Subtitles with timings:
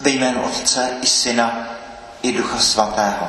[0.00, 1.68] Ve jménu Otce i Syna
[2.22, 3.28] i Ducha Svatého.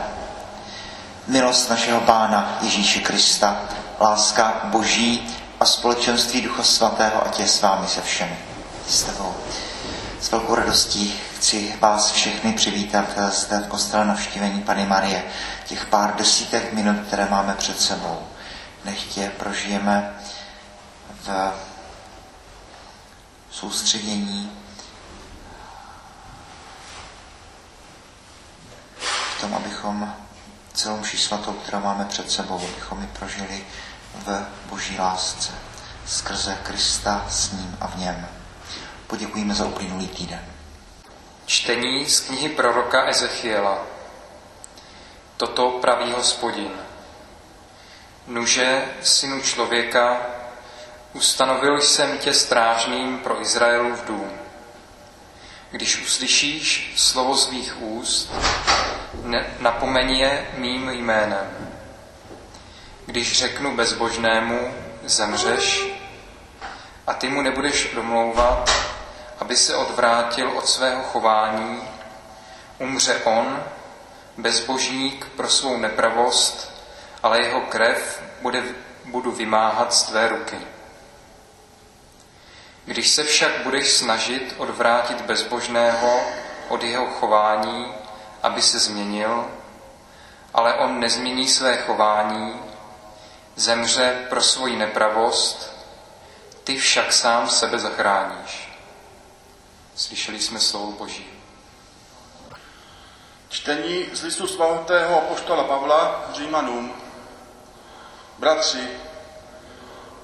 [1.27, 3.61] Milost našeho Pána Ježíše Krista,
[3.99, 8.39] láska Boží a společenství Ducha Svatého, ať je s vámi se všemi.
[8.87, 9.35] S tebou.
[10.21, 15.23] S velkou radostí chci vás všechny přivítat zde v kostele navštívení Pany Marie.
[15.65, 18.19] Těch pár desítek minut, které máme před sebou.
[18.85, 20.15] Nechtě prožijeme
[21.23, 21.53] v
[23.51, 24.60] soustředění
[29.41, 30.13] v tom, abychom
[30.73, 33.65] celou mši svatou, kterou máme před sebou, abychom ji prožili
[34.15, 35.51] v boží lásce,
[36.05, 38.27] skrze Krista s ním a v něm.
[39.07, 40.45] Poděkujeme za uplynulý týden.
[41.45, 43.81] Čtení z knihy proroka Ezechiela.
[45.37, 46.71] Toto praví hospodin.
[48.27, 50.21] Nuže, synu člověka,
[51.13, 54.31] ustanovil jsem tě strážným pro Izraelův dům.
[55.71, 58.31] Když uslyšíš slovo z mých úst,
[59.59, 61.71] napomeň je mým jménem.
[63.05, 65.85] Když řeknu bezbožnému, zemřeš,
[67.07, 68.71] a ty mu nebudeš domlouvat,
[69.39, 71.81] aby se odvrátil od svého chování,
[72.79, 73.63] umře on,
[74.37, 76.81] bezbožník pro svou nepravost,
[77.23, 78.63] ale jeho krev bude,
[79.05, 80.57] budu vymáhat z tvé ruky.
[82.85, 86.21] Když se však budeš snažit odvrátit bezbožného
[86.67, 87.93] od jeho chování,
[88.43, 89.45] aby se změnil,
[90.53, 92.59] ale on nezmění své chování,
[93.55, 95.75] zemře pro svoji nepravost,
[96.63, 98.69] ty však sám sebe zachráníš.
[99.95, 101.25] Slyšeli jsme slovo Boží.
[103.49, 106.93] Čtení z listu svatého apoštola Pavla Římanům.
[108.37, 108.87] Bratři,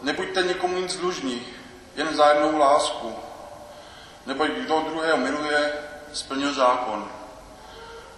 [0.02, 1.48] nebuďte nikomu nic dlužní,
[1.96, 3.16] jen vzájemnou lásku,
[4.26, 5.74] neboť kdo druhého miluje,
[6.14, 7.17] splnil zákon.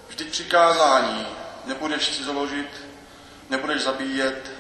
[0.09, 1.27] Vždyť přikázání
[1.65, 2.69] nebudeš si založit,
[3.49, 4.52] nebudeš zabíjet,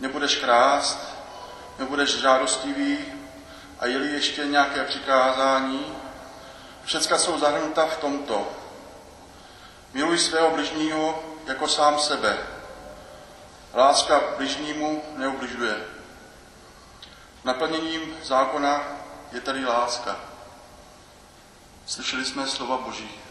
[0.00, 1.14] nebudeš krást,
[1.78, 2.98] nebudeš žádostivý
[3.80, 5.96] a jeli ještě nějaké přikázání,
[6.84, 8.52] všecka jsou zahrnuta v tomto.
[9.92, 12.38] Miluj svého bližního jako sám sebe.
[13.74, 15.76] Láska bližnímu neubližuje.
[17.44, 18.82] Naplněním zákona
[19.32, 20.16] je tady láska.
[21.86, 23.23] Slyšeli jsme slova Boží.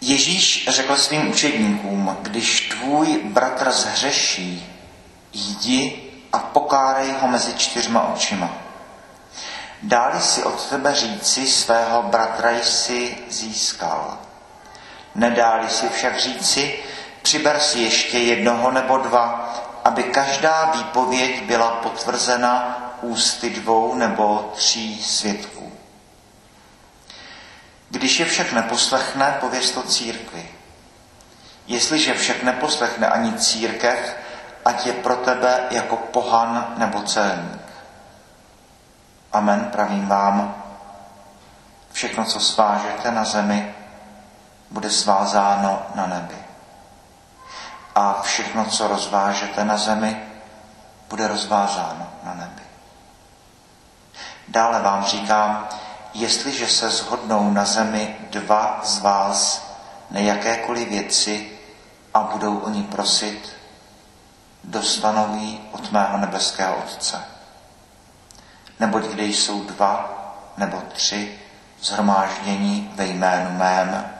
[0.00, 4.76] Ježíš řekl svým učedníkům, když tvůj bratr zhřeší,
[5.32, 6.02] jdi
[6.32, 8.50] a pokárej ho mezi čtyřma očima.
[9.82, 14.18] Dáli si od tebe říci, svého bratra jsi získal.
[15.14, 16.78] Nedáli si však říci,
[17.22, 25.02] přiber si ještě jednoho nebo dva, aby každá výpověď byla potvrzena ústy dvou nebo tří
[25.02, 25.69] svědků.
[27.90, 30.50] Když je však neposlechne, pověz to církvi.
[31.66, 34.16] Jestliže však neposlechne ani církev,
[34.64, 37.60] ať je pro tebe jako pohan nebo celník.
[39.32, 40.64] Amen, pravím vám.
[41.92, 43.74] Všechno, co svážete na zemi,
[44.70, 46.38] bude svázáno na nebi.
[47.94, 50.22] A všechno, co rozvážete na zemi,
[51.08, 52.62] bude rozvázáno na nebi.
[54.48, 55.68] Dále vám říkám,
[56.14, 59.70] jestliže se shodnou na zemi dva z vás
[60.10, 61.50] na jakékoliv věci
[62.14, 63.56] a budou o ní prosit,
[64.64, 67.24] dostanou ji od mého nebeského Otce.
[68.80, 70.16] Neboť kde jsou dva
[70.56, 71.38] nebo tři
[71.82, 74.12] zhromáždění ve jménu mém,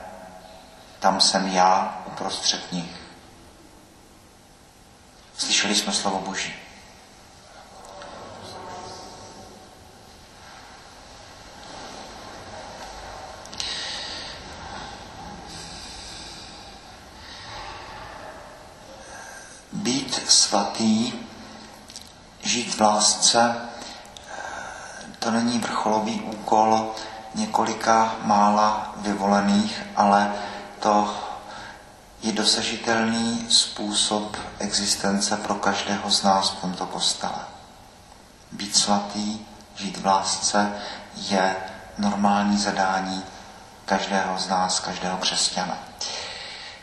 [0.99, 3.01] tam jsem já uprostřed nich.
[5.37, 6.60] Slyšeli jsme slovo Boží.
[20.31, 21.13] Svatý,
[22.43, 23.55] žít v lásce,
[25.19, 26.91] to není vrcholový úkol
[27.35, 30.33] několika mála vyvolených, ale
[30.79, 31.15] to
[32.21, 37.45] je dosažitelný způsob existence pro každého z nás v tomto kostele.
[38.51, 39.39] Být svatý,
[39.75, 40.71] žít v lásce
[41.15, 41.55] je
[41.97, 43.23] normální zadání
[43.85, 45.90] každého z nás, každého křesťana.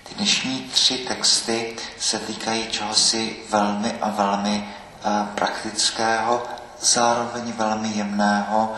[0.09, 6.43] Ty dnešní tři texty se týkají čehosi velmi a velmi eh, praktického,
[6.81, 8.75] zároveň velmi jemného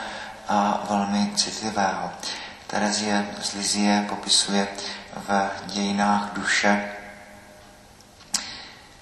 [0.48, 2.10] a velmi citlivého.
[2.66, 4.68] Terezie z Lizie popisuje
[5.28, 6.92] v dějinách duše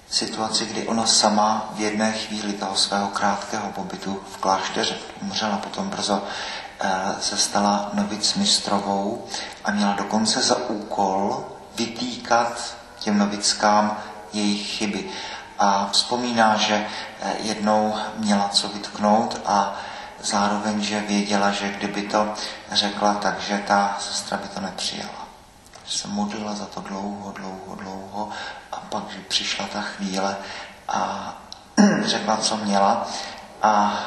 [0.09, 5.89] situaci, kdy ona sama v jedné chvíli toho svého krátkého pobytu v klášteře umřela potom
[5.89, 6.23] brzo,
[7.21, 9.25] se stala novic mistrovou
[9.65, 11.45] a měla dokonce za úkol
[11.79, 13.97] vytýkat těm novickám
[14.33, 15.09] jejich chyby.
[15.59, 16.87] A vzpomíná, že
[17.39, 19.75] jednou měla co vytknout a
[20.21, 22.33] zároveň, že věděla, že kdyby to
[22.71, 25.27] řekla, takže ta sestra by to nepřijala.
[25.85, 28.29] Že se modlila za to dlouho, dlouho, dlouho
[28.71, 30.37] a pak, že přišla ta chvíle
[30.87, 31.33] a
[32.05, 33.07] řekla, co měla
[33.61, 33.99] a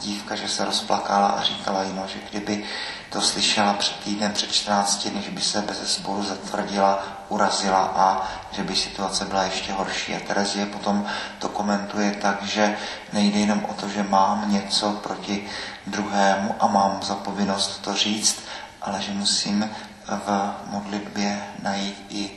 [0.00, 2.64] dívka, že se rozplakala a říkala jí, no, že kdyby
[3.10, 8.28] to slyšela před týdnem, před 14 dny, že by se bez spolu zatvrdila, urazila a
[8.52, 10.14] že by situace byla ještě horší.
[10.14, 11.06] A Terezie potom
[11.38, 12.76] to komentuje tak, že
[13.12, 15.46] nejde jenom o to, že mám něco proti
[15.86, 18.42] druhému a mám za povinnost to říct,
[18.82, 19.70] ale že musím
[20.06, 22.30] v modlitbě najít i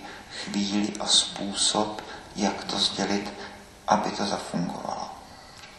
[0.44, 2.02] chvíli a způsob,
[2.36, 3.34] jak to sdělit,
[3.88, 5.10] aby to zafungovalo.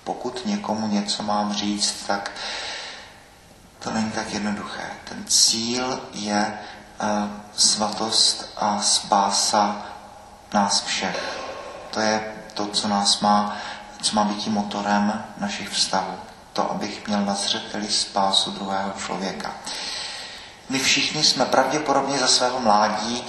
[0.04, 2.30] Pokud někomu něco mám říct, tak
[3.78, 4.90] to není tak jednoduché.
[5.04, 6.58] Ten cíl je
[7.56, 9.76] svatost a spása
[10.54, 11.38] nás všech.
[11.90, 13.56] To je to, co nás má,
[14.02, 16.14] co má být tím motorem našich vztahů.
[16.52, 19.50] To, abych měl na zřeteli spásu druhého člověka.
[20.68, 23.24] My všichni jsme pravděpodobně za svého mládí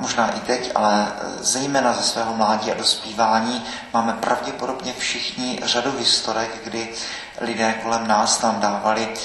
[0.00, 6.64] možná i teď, ale zejména ze svého mládí a dospívání máme pravděpodobně všichni řadu historek,
[6.64, 6.94] kdy
[7.40, 9.18] lidé kolem nás nám dávali eh,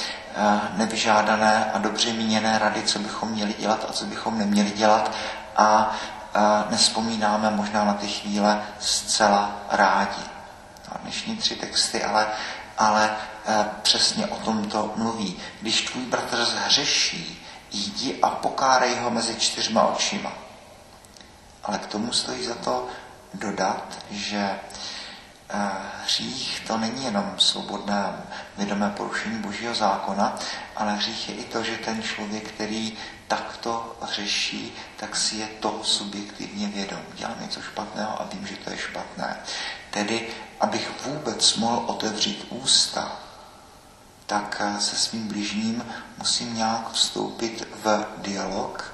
[0.77, 5.11] nevyžádané a dobře míněné rady, co bychom měli dělat a co bychom neměli dělat
[5.55, 5.95] a
[6.35, 6.39] eh,
[6.69, 10.21] nespomínáme možná na ty chvíle zcela rádi.
[10.91, 12.27] A dnešní tři texty ale,
[12.77, 13.15] ale
[13.45, 15.37] eh, přesně o tom to mluví.
[15.61, 20.31] Když tvůj bratr zhřeší, jdi a pokárej ho mezi čtyřma očima.
[21.63, 22.87] Ale k tomu stojí za to
[23.33, 24.59] dodat, že eh,
[26.03, 28.13] hřích to není jenom svobodné
[28.57, 30.35] vědomé porušení božího zákona,
[30.75, 32.97] ale hřích je i to, že ten člověk, který
[33.27, 36.99] takto řeší, tak si je to subjektivně vědom.
[37.13, 39.37] Dělám něco špatného a vím, že to je špatné.
[39.89, 40.27] Tedy,
[40.59, 43.25] abych vůbec mohl otevřít ústa
[44.25, 45.85] tak eh, se svým bližním
[46.17, 48.93] musím nějak vstoupit v dialog,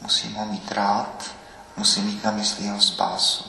[0.00, 1.30] musím ho mít rád,
[1.76, 3.44] musím mít na mysli jeho spásu.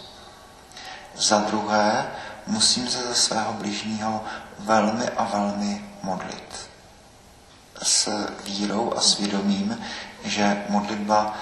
[1.15, 2.11] Za druhé,
[2.49, 4.23] musím se ze svého bližního
[4.59, 6.69] velmi a velmi modlit.
[7.83, 9.81] S vírou a svědomím,
[10.23, 11.33] že modlitba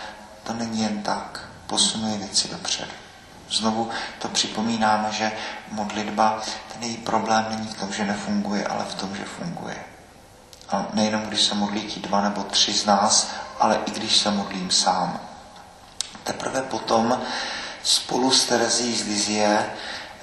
[0.43, 2.91] to není jen tak, posunuje věci dopředu.
[3.51, 3.89] Znovu
[4.19, 5.31] to připomínáme, že
[5.71, 6.41] modlitba,
[6.73, 9.77] ten její problém není v tom, že nefunguje, ale v tom, že funguje.
[10.69, 13.27] A nejenom když se modlí ti dva nebo tři z nás,
[13.59, 15.19] ale i když se modlím sám.
[16.23, 17.21] Teprve potom
[17.83, 19.69] spolu s Terezí z Lizie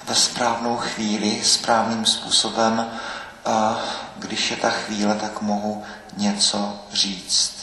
[0.07, 2.91] ve správnou chvíli, správným způsobem,
[4.15, 5.83] když je ta chvíle, tak mohu
[6.17, 7.53] něco říct.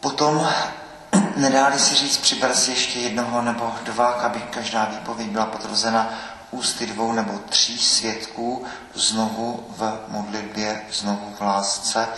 [0.00, 0.48] Potom
[1.36, 6.14] nedáli si říct, přiber si ještě jednoho nebo dva, aby každá výpověď byla potvrzena
[6.50, 8.64] ústy dvou nebo tří svědků
[8.94, 12.08] znovu v modlitbě, znovu v lásce.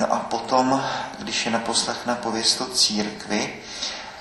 [0.00, 0.84] No a potom,
[1.18, 3.62] když je naposlechne pověst o církvi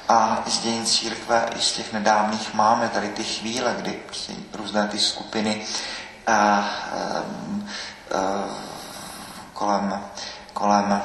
[0.10, 4.88] a z dějin církve i z těch nedávných máme tady ty chvíle, kdy prostě různé
[4.88, 5.66] ty skupiny
[6.28, 6.64] a, a, a,
[9.54, 10.04] kolem,
[10.54, 11.02] kolem a,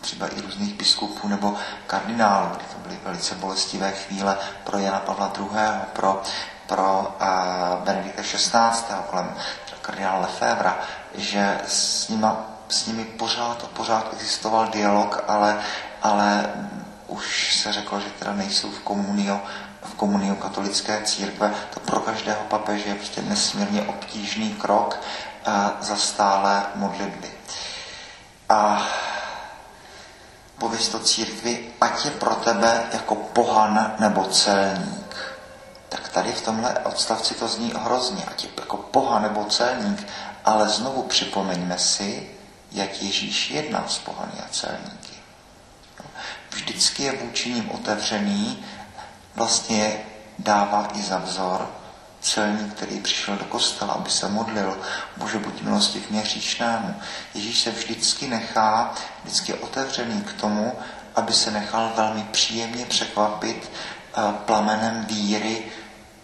[0.00, 1.54] třeba i různých biskupů nebo
[1.86, 5.48] kardinálů, kdy to byly velice bolestivé chvíle pro Jana Pavla II.,
[5.92, 6.22] pro,
[6.66, 9.34] pro uh, Benedikta XVI., kolem
[9.82, 10.78] kardinála Lefebvra,
[11.14, 15.60] že s, nima, s nimi pořád a pořád existoval dialog, ale,
[16.02, 16.50] ale
[17.06, 19.40] už se řeklo, že teda nejsou v komunio,
[19.82, 21.54] v komuniu katolické církve.
[21.74, 24.98] To pro každého papeže je prostě nesmírně obtížný krok
[25.46, 27.30] uh, za stále modlitby.
[28.48, 28.86] A
[30.58, 35.16] pověst o církvi, ať je pro tebe jako pohan nebo celník.
[35.88, 40.08] Tak tady v tomhle odstavci to zní hrozně, ať je jako pohan nebo celník,
[40.44, 42.30] ale znovu připomeňme si,
[42.74, 45.12] jak Ježíš jednal s pohany a celníky.
[46.50, 48.64] Vždycky je vůči ním otevřený,
[49.34, 50.00] vlastně
[50.38, 51.70] dává i za vzor,
[52.20, 54.78] celník, který přišel do kostela, aby se modlil,
[55.16, 56.94] může buď milostiv mě hříšnému.
[57.34, 60.72] Ježíš se vždycky nechá, vždycky je otevřený k tomu,
[61.14, 63.70] aby se nechal velmi příjemně překvapit
[64.16, 65.64] uh, plamenem víry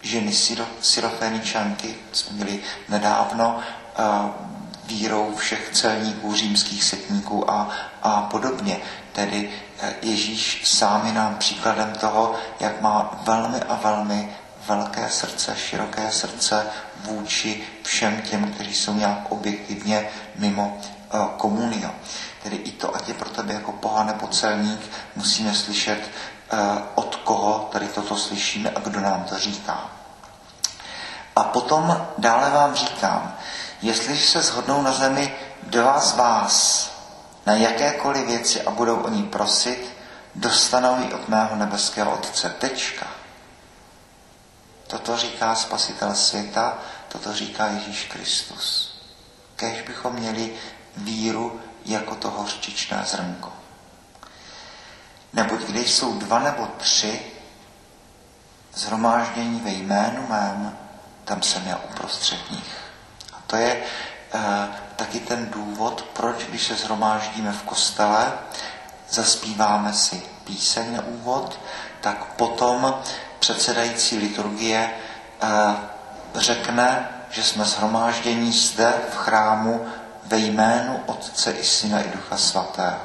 [0.01, 0.33] ženy
[0.81, 3.59] syroféničanky, jsme měli nedávno,
[3.99, 4.48] uh,
[4.89, 7.69] vírou všech celníků, římských setníků a,
[8.03, 8.77] a podobně.
[9.11, 9.49] Tedy
[9.83, 14.35] uh, Ježíš sám je nám příkladem toho, jak má velmi a velmi
[14.67, 16.65] velké srdce, široké srdce
[17.03, 20.77] vůči všem těm, kteří jsou nějak objektivně mimo
[21.13, 21.91] uh, komunio.
[22.43, 24.81] Tedy i to, ať je pro tebe jako pohan nebo celník,
[25.15, 25.99] musíme slyšet,
[26.53, 26.59] uh,
[26.95, 29.89] od koho tady toto slyšíme a kdo nám to říká.
[31.35, 33.35] A potom dále vám říkám,
[33.81, 36.89] jestliže se shodnou na zemi dva z vás
[37.45, 39.95] na jakékoliv věci a budou o ní prosit,
[40.35, 42.49] dostanou ji od mého nebeského Otce.
[42.49, 43.07] Tečka.
[44.87, 48.95] Toto říká Spasitel světa, toto říká Ježíš Kristus.
[49.55, 50.53] Kež bychom měli
[50.97, 53.53] víru jako to hořčičné zrnko.
[55.33, 57.21] Neboť když jsou dva nebo tři
[58.73, 60.77] zhromáždění ve jménu mém,
[61.25, 62.88] tam jsem já uprostřed nich.
[63.49, 63.81] To je e,
[64.95, 68.31] taky ten důvod, proč, když se zhromáždíme v kostele,
[69.09, 71.59] zaspíváme si píseň na úvod,
[72.01, 72.93] tak potom
[73.39, 74.91] předsedající liturgie e,
[76.35, 79.85] řekne, že jsme zhromáždění zde v chrámu
[80.25, 82.99] ve jménu Otce i Syna i Ducha Svatého.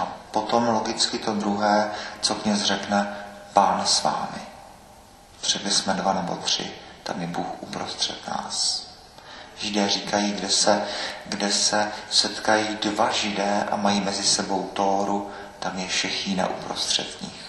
[0.00, 3.16] A potom logicky to druhé, co kněz řekne,
[3.52, 4.42] Pán s vámi.
[5.40, 8.86] Před jsme dva nebo tři tam je Bůh uprostřed nás.
[9.62, 10.82] Židé říkají, kde se,
[11.26, 17.42] kde se setkají dva židé a mají mezi sebou Tóru, tam je Šechína uprostřed nich.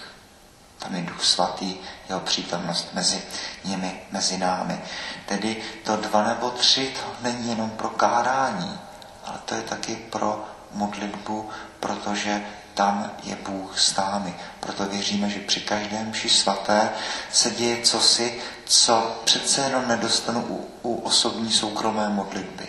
[0.78, 1.74] Tam je Duch Svatý,
[2.08, 3.22] jeho přítomnost mezi
[3.64, 4.80] nimi, mezi námi.
[5.26, 8.78] Tedy to dva nebo tři, to není jenom pro kárání,
[9.24, 12.42] ale to je taky pro modlitbu, protože
[12.74, 14.34] tam je Bůh s námi.
[14.60, 16.90] Proto věříme, že při každém mši svaté
[17.32, 22.68] se děje cosi, co přece jenom nedostanu u, u osobní soukromé modlitby.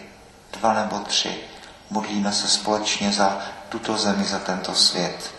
[0.59, 1.39] Dva nebo tři.
[1.89, 5.33] Modlíme se společně za tuto zemi, za tento svět.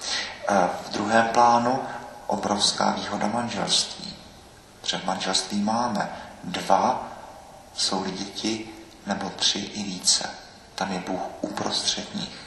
[0.87, 1.83] V druhém plánu
[2.27, 4.17] obrovská výhoda manželství.
[4.81, 6.11] Před manželství máme
[6.45, 7.09] dva,
[7.75, 8.69] jsou děti,
[9.07, 10.31] nebo tři i více.
[10.75, 12.46] Tam je Bůh uprostřed nich.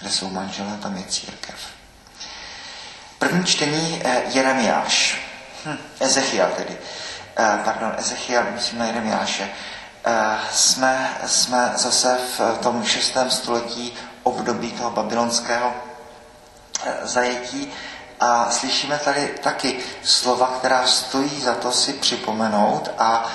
[0.00, 1.54] Kde jsou manželé, tam je církev.
[3.18, 5.20] První čtení eh, Jeremiáš.
[5.64, 6.76] Hm, Ezechiel tedy.
[7.36, 9.50] Eh, pardon, Ezechiel, myslím na Jeremiáše.
[10.04, 15.74] Eh, jsme, jsme zase v tom šestém století období toho babylonského
[17.02, 17.72] zajetí
[18.20, 23.26] a slyšíme tady taky slova, která stojí za to si připomenout a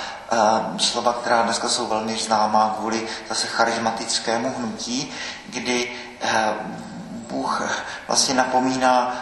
[0.78, 5.12] slova, která dneska jsou velmi známá kvůli zase charismatickému hnutí,
[5.46, 5.92] kdy
[7.28, 7.62] Bůh
[8.06, 9.14] vlastně napomíná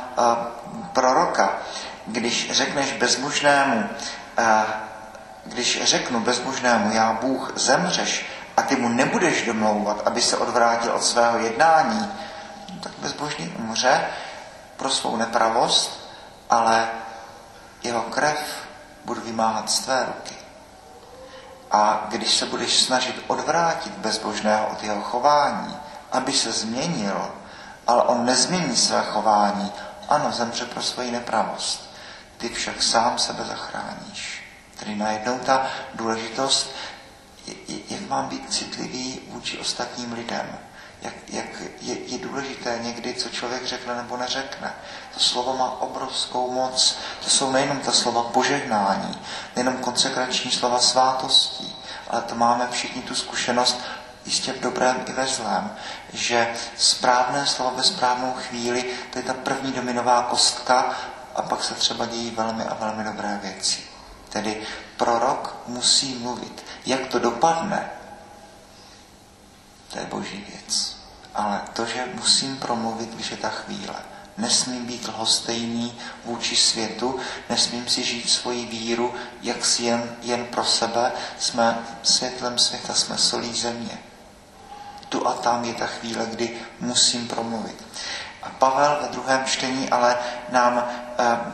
[0.93, 1.53] proroka.
[2.07, 3.89] Když řekneš bezmužnému,
[5.45, 11.05] když řeknu bezmužnému, já Bůh zemřeš a ty mu nebudeš domlouvat, aby se odvrátil od
[11.05, 12.13] svého jednání,
[12.81, 14.07] tak bezbožný umře
[14.77, 16.11] pro svou nepravost,
[16.51, 16.89] ale
[17.83, 18.67] jeho krev
[19.05, 20.35] budu vymáhat z tvé ruky.
[21.71, 25.77] A když se budeš snažit odvrátit bezbožného od jeho chování,
[26.13, 27.31] aby se změnil,
[27.87, 29.73] ale on nezmění své chování,
[30.09, 31.91] ano, zemře pro svoji nepravost.
[32.39, 34.43] Ty však sám sebe zachráníš.
[34.79, 36.71] Tedy najednou ta důležitost,
[37.89, 40.59] jak mám být citlivý vůči ostatním lidem.
[41.03, 41.47] Jak, jak
[41.81, 44.75] je, je důležité někdy, co člověk řekne nebo neřekne.
[45.15, 46.97] To slovo má obrovskou moc.
[47.25, 49.23] To jsou nejenom ta slova požehnání,
[49.57, 51.77] nejenom konsekrační slova svátostí,
[52.11, 53.81] ale to máme všichni tu zkušenost
[54.27, 55.75] jistě v dobrém i ve zlém,
[56.13, 60.95] že správné slovo ve správnou chvíli, to je ta první dominová kostka
[61.35, 63.83] a pak se třeba dějí velmi a velmi dobré věci.
[64.29, 64.63] Tedy
[64.97, 66.65] prorok musí mluvit.
[66.87, 67.91] Jak to dopadne,
[69.93, 70.97] to je boží věc.
[71.35, 73.95] Ale to, že musím promluvit, když je ta chvíle.
[74.39, 80.65] Nesmím být lhostejný vůči světu, nesmím si žít svoji víru jak si jen, jen pro
[80.65, 81.13] sebe.
[81.39, 83.99] Jsme světlem světa, jsme solí země.
[85.13, 87.77] Tu a tam je ta chvíle, kdy musím promluvit.
[88.59, 90.17] Pavel ve druhém čtení ale
[90.49, 90.85] nám e,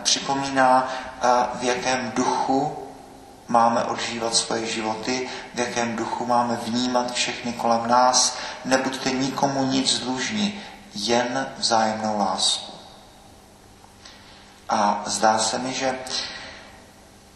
[0.03, 2.89] připomíná, e, v jakém duchu
[3.49, 8.39] máme odžívat svoje životy, v jakém duchu máme vnímat všechny kolem nás.
[8.65, 10.61] Nebuďte nikomu nic dlužní,
[10.95, 12.73] jen vzájemnou lásku.
[14.69, 15.99] A zdá se mi, že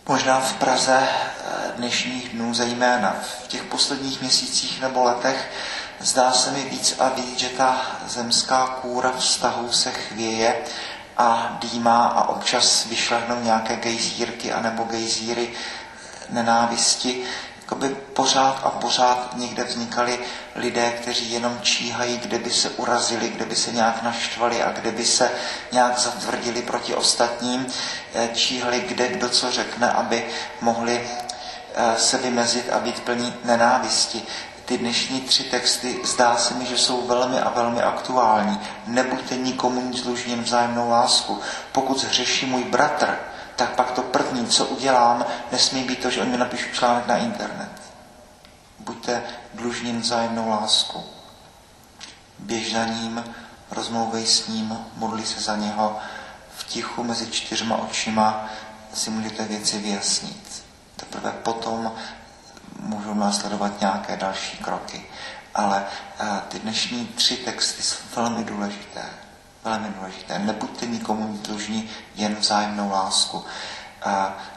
[0.08, 5.50] možná v Praze eh, dnešních dnů, zejména v těch posledních měsících nebo letech,
[6.02, 10.56] zdá se mi víc a víc, že ta zemská kůra vztahu se chvěje
[11.16, 15.50] a dýmá a občas vyšlehnou nějaké gejzírky anebo gejzíry
[16.30, 17.24] nenávisti,
[17.60, 20.18] jakoby pořád a pořád někde vznikali
[20.54, 24.90] lidé, kteří jenom číhají, kde by se urazili, kde by se nějak naštvali a kde
[24.90, 25.30] by se
[25.72, 27.66] nějak zatvrdili proti ostatním,
[28.14, 30.24] eh, číhali, kde kdo co řekne, aby
[30.60, 31.10] mohli
[31.74, 34.22] eh, se vymezit a být plní nenávisti.
[34.72, 38.60] Ty dnešní tři texty zdá se mi, že jsou velmi a velmi aktuální.
[38.86, 41.40] Nebuďte nikomu nic dlužní vzájemnou lásku.
[41.72, 43.18] Pokud zhřeší můj bratr,
[43.56, 47.16] tak pak to první, co udělám, nesmí být to, že on mi napíšu článek na
[47.16, 47.70] internet.
[48.78, 49.22] Buďte
[49.54, 51.04] dlužní vzájemnou lásku.
[52.38, 53.24] Běž za ním,
[53.70, 55.98] rozmlouvej s ním, modli se za něho,
[56.56, 58.48] v tichu mezi čtyřma očima
[58.94, 60.64] si můžete věci vyjasnit.
[60.96, 61.92] Teprve potom
[62.80, 65.06] můžou následovat nějaké další kroky.
[65.54, 65.84] Ale
[66.20, 69.04] uh, ty dnešní tři texty jsou velmi důležité.
[69.64, 70.38] Velmi důležité.
[70.38, 73.38] Nebuďte nikomu dlužní jen vzájemnou lásku.
[73.38, 73.44] Uh,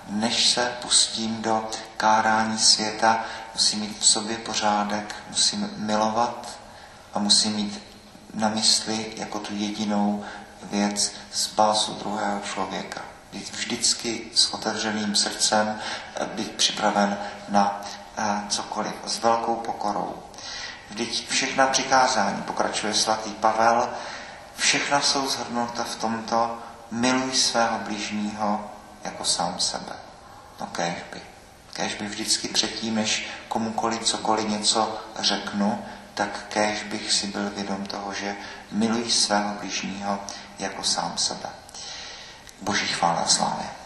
[0.10, 6.50] než se pustím do kárání světa, musím mít v sobě pořádek, musím milovat
[7.14, 7.82] a musím mít
[8.34, 10.26] na mysli jako tu jedinou
[10.64, 13.02] věc spásu druhého člověka.
[13.32, 15.80] Být vždycky s otevřeným srdcem,
[16.36, 17.18] být připraven
[17.50, 17.82] na
[18.50, 20.24] cokoliv, s velkou pokorou.
[20.90, 23.90] Vždyť všechna přikázání, pokračuje svatý Pavel,
[24.56, 26.58] všechna jsou zhrnuta v tomto
[26.92, 28.72] miluj svého blížního
[29.04, 29.96] jako sám sebe.
[30.62, 31.22] No kéž by.
[31.74, 37.86] Kéž by vždycky předtím, než komukoliv cokoliv něco řeknu, tak kéž bych si byl vědom
[37.86, 38.36] toho, že
[38.72, 40.20] miluji svého blížního
[40.60, 41.50] jako sám sebe.
[42.62, 43.85] Boží chvála slávě.